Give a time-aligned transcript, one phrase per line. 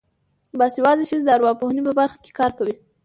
[0.59, 2.75] باسواده ښځې د ارواپوهنې په برخه کې کار کوي.